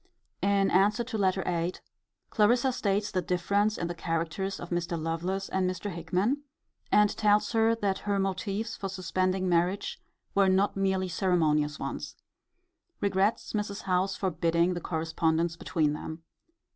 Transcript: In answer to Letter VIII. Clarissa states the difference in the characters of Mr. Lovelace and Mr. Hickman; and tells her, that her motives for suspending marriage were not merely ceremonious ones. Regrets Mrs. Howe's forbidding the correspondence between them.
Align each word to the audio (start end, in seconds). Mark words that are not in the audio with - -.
In 0.41 0.71
answer 0.71 1.03
to 1.03 1.17
Letter 1.19 1.43
VIII. 1.45 1.73
Clarissa 2.31 2.71
states 2.71 3.11
the 3.11 3.21
difference 3.21 3.77
in 3.77 3.85
the 3.85 3.93
characters 3.93 4.59
of 4.59 4.71
Mr. 4.71 4.99
Lovelace 4.99 5.47
and 5.47 5.69
Mr. 5.69 5.91
Hickman; 5.91 6.41
and 6.91 7.15
tells 7.15 7.51
her, 7.51 7.75
that 7.75 7.99
her 8.09 8.17
motives 8.17 8.75
for 8.75 8.89
suspending 8.89 9.47
marriage 9.47 10.01
were 10.33 10.49
not 10.49 10.75
merely 10.75 11.07
ceremonious 11.07 11.77
ones. 11.77 12.15
Regrets 12.99 13.53
Mrs. 13.53 13.83
Howe's 13.83 14.15
forbidding 14.17 14.73
the 14.73 14.81
correspondence 14.81 15.55
between 15.55 15.93
them. 15.93 16.23